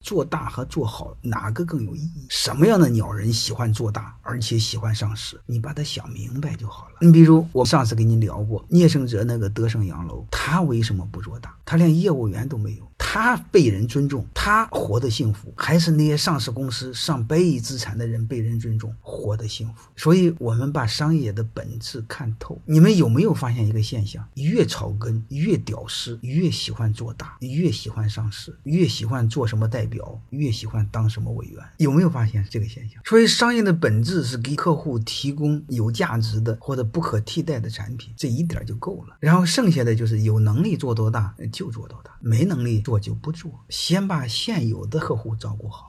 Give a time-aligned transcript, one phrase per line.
[0.00, 2.26] 做大和做好哪个更有意义？
[2.30, 5.40] 什么样的鸟人喜欢做大，而且喜欢上市？
[5.46, 6.94] 你把它想明白就好了。
[7.00, 11.54] 你比如我上次跟你聊过聂胜哲那个德胜洋楼，他为什么不做大？
[11.64, 12.90] 他连业务员都没有。
[13.12, 19.90] 他被人尊重，他活得幸福，还是那些上市公司上百亿资产的人被人尊重，活得幸福。
[19.96, 22.56] 所以，我们把商业的本质看透。
[22.64, 24.24] 你们有没有发现一个现象？
[24.34, 31.60] 越草根，越屌丝，越喜欢做大，越喜欢上市，越喜欢做什么代表，越喜欢当什么委员。
[31.78, 33.02] 有没有发现这个现象？
[33.04, 39.16] 所以，商业的本质是给客户提供有价值的或者不可替代的产品，这一点就够了。
[39.18, 42.99] 然后剩下的就是有能力做多大就做多大，没能力做。
[43.00, 45.88] 就不做，先把现有的客户照顾好。